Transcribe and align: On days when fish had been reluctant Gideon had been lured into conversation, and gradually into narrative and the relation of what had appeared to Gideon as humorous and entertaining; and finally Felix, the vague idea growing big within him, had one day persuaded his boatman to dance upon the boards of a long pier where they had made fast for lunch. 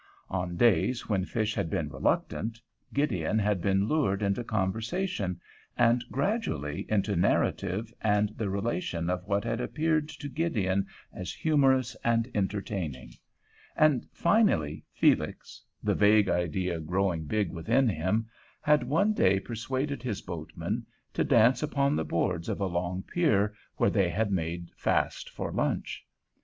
On 0.31 0.57
days 0.57 1.07
when 1.07 1.25
fish 1.25 1.53
had 1.53 1.69
been 1.69 1.87
reluctant 1.89 2.59
Gideon 2.91 3.37
had 3.37 3.61
been 3.61 3.87
lured 3.87 4.23
into 4.23 4.43
conversation, 4.43 5.39
and 5.77 6.03
gradually 6.09 6.87
into 6.89 7.15
narrative 7.15 7.93
and 8.01 8.29
the 8.35 8.49
relation 8.49 9.11
of 9.11 9.27
what 9.27 9.43
had 9.43 9.61
appeared 9.61 10.09
to 10.09 10.27
Gideon 10.27 10.87
as 11.13 11.31
humorous 11.31 11.95
and 12.03 12.31
entertaining; 12.33 13.13
and 13.75 14.07
finally 14.11 14.83
Felix, 14.91 15.63
the 15.83 15.93
vague 15.93 16.29
idea 16.29 16.79
growing 16.79 17.25
big 17.25 17.51
within 17.51 17.87
him, 17.87 18.25
had 18.59 18.81
one 18.81 19.13
day 19.13 19.39
persuaded 19.39 20.01
his 20.01 20.23
boatman 20.23 20.83
to 21.13 21.23
dance 21.23 21.61
upon 21.61 21.95
the 21.95 22.03
boards 22.03 22.49
of 22.49 22.59
a 22.59 22.65
long 22.65 23.03
pier 23.03 23.53
where 23.77 23.91
they 23.91 24.09
had 24.09 24.31
made 24.31 24.71
fast 24.75 25.29
for 25.29 25.51
lunch. 25.51 26.07